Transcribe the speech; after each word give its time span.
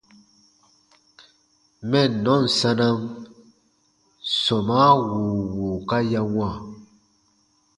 Mɛnnɔn 1.89 2.43
sanam 2.57 2.99
sɔmaa 4.43 4.91
wùu 5.07 5.39
wùuka 5.55 5.97
ya 6.11 6.21
wãa. 6.35 6.55